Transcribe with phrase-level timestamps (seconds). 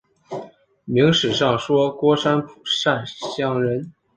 [0.85, 3.93] 明史上说郭山甫善相人。